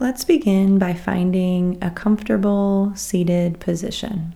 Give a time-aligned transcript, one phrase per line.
[0.00, 4.34] let's begin by finding a comfortable seated position.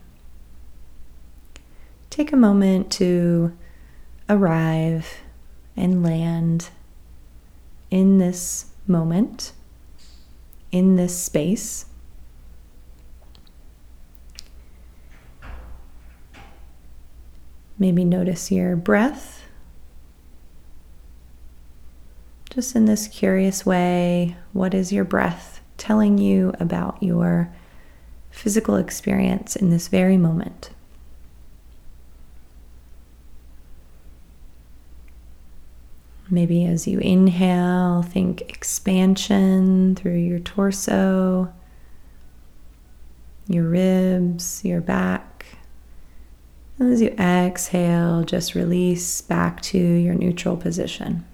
[2.10, 3.56] Take a moment to
[4.28, 5.20] arrive
[5.76, 6.68] and land
[7.90, 9.52] in this moment,
[10.72, 11.86] in this space.
[17.78, 19.44] Maybe notice your breath.
[22.50, 27.52] Just in this curious way, what is your breath telling you about your
[28.30, 30.70] physical experience in this very moment?
[36.30, 41.52] Maybe as you inhale, think expansion through your torso,
[43.48, 45.58] your ribs, your back.
[46.78, 51.26] And as you exhale, just release back to your neutral position.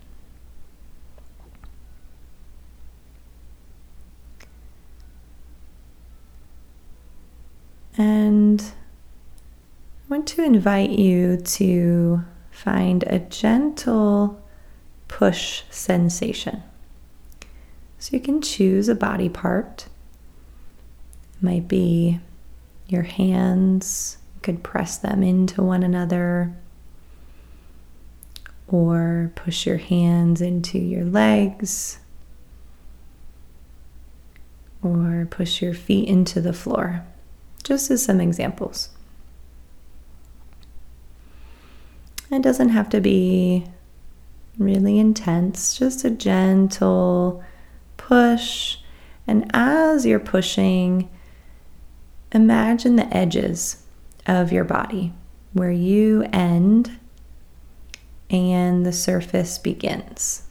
[7.99, 14.41] And I want to invite you to find a gentle
[15.09, 16.63] push sensation.
[17.99, 19.89] So you can choose a body part.
[21.35, 22.21] It might be
[22.87, 26.55] your hands, you could press them into one another,
[28.69, 31.99] or push your hands into your legs,
[34.83, 37.05] or push your feet into the floor,
[37.69, 38.89] just as some examples.
[42.31, 43.67] It doesn't have to be
[44.57, 47.45] really intense, just a gentle
[47.99, 48.79] push.
[49.27, 51.11] And as you're pushing,
[52.33, 53.85] imagine the edges
[54.27, 55.13] of your body
[55.53, 56.99] where you end
[58.31, 60.45] and the surface begins.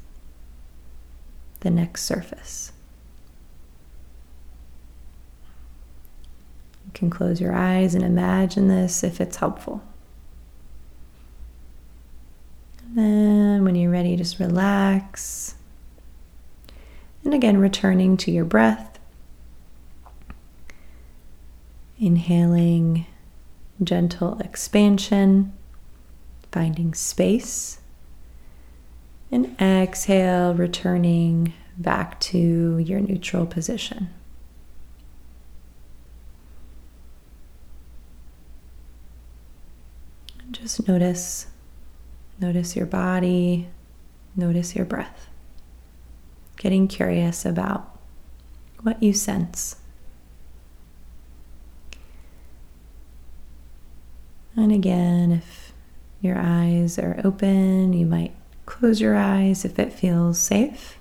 [1.62, 2.74] The next surface.
[6.98, 9.84] Can close your eyes and imagine this if it's helpful.
[12.90, 15.56] Then, when you're ready, just relax.
[17.24, 18.98] And again, returning to your breath.
[22.00, 23.06] Inhaling
[23.84, 25.54] gentle expansion,
[26.52, 27.80] finding space.
[29.32, 34.10] And exhale, returning back to your neutral position.
[40.68, 41.48] Just notice
[42.40, 43.68] Notice your body,
[44.36, 45.30] notice your breath.
[46.58, 47.98] Getting curious about
[48.82, 49.78] what you sense.
[54.56, 55.74] And again, if
[56.22, 58.34] your eyes are open, you might
[58.66, 61.00] close your eyes if it feels safe.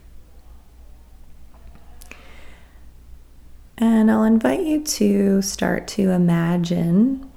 [3.76, 7.30] And I'll invite you to start to imagine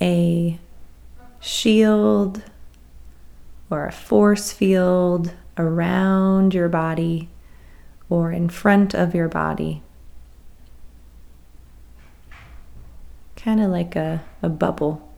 [0.00, 0.58] a
[1.46, 2.42] shield
[3.70, 7.28] or a force field around your body
[8.10, 9.80] or in front of your body.
[13.36, 15.08] Kind of like a, a bubble.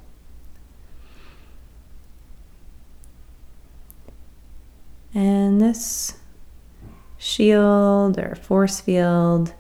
[5.14, 6.18] And this
[7.16, 9.54] shield or force field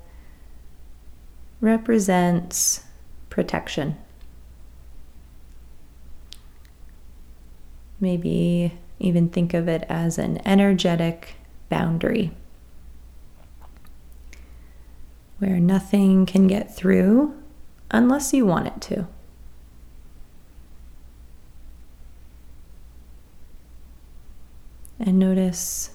[1.62, 2.84] represents
[3.30, 3.96] protection.
[8.00, 11.34] Maybe even think of it as an energetic
[11.68, 12.32] boundary
[15.38, 17.34] where nothing can get through
[17.90, 19.06] unless you want it to.
[25.00, 25.90] And notice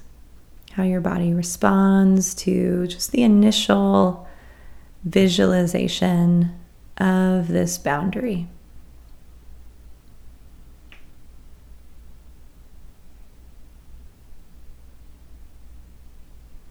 [0.71, 4.27] how your body responds to just the initial
[5.03, 6.57] visualization
[6.97, 8.47] of this boundary.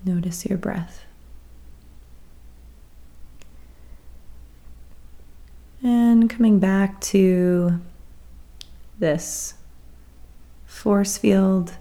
[0.05, 1.05] Notice your breath.
[5.83, 7.81] And coming back to
[8.99, 9.55] this
[10.65, 11.73] force field,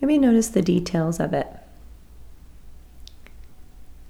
[0.00, 1.48] maybe notice the details of it.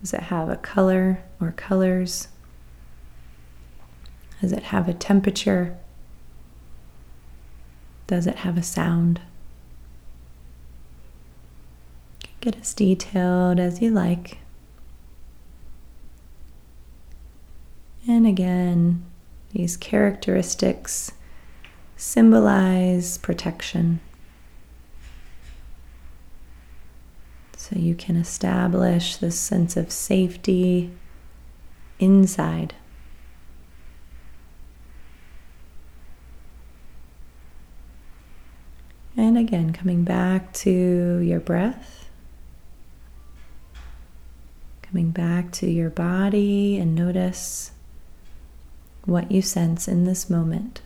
[0.00, 2.28] Does it have a color or colors?
[4.40, 5.76] Does it have a temperature?
[8.06, 9.20] Does it have a sound?
[12.40, 14.38] Get as detailed as you like.
[18.08, 19.04] And again,
[19.52, 21.12] these characteristics
[21.96, 24.00] symbolize protection,
[27.70, 30.90] So you can establish this sense of safety
[32.00, 32.74] inside.
[39.16, 42.09] And again, coming back to your breath,
[44.90, 47.70] coming back to your body, and notice
[49.04, 50.82] what you sense in this moment.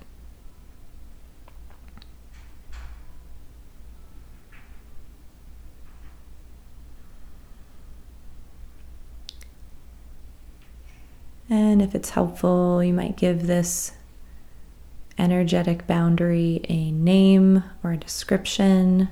[11.48, 13.92] And if it's helpful, you might give this
[15.16, 19.08] energetic boundary a name or a description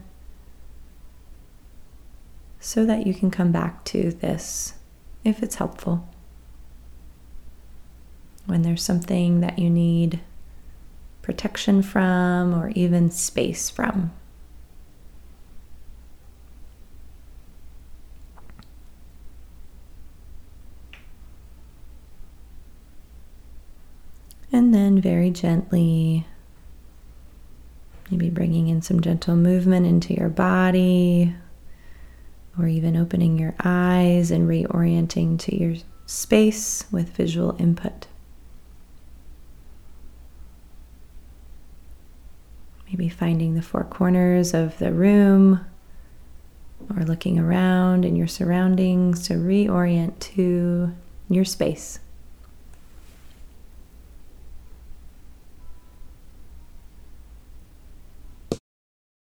[2.59, 4.75] so that you can come back to this
[5.25, 6.09] if it's helpful.
[8.47, 10.21] When there's something that you need
[11.23, 14.13] protection from or even space from.
[24.55, 26.27] And then very gently,
[28.11, 31.35] maybe bringing in some gentle movement into your body,
[32.59, 35.77] or even opening your eyes and reorienting to your
[36.07, 38.07] space with visual input.
[42.87, 45.65] Maybe finding the four corners of the room
[46.95, 50.93] or looking around in your surroundings to reorient to
[51.31, 52.01] your space.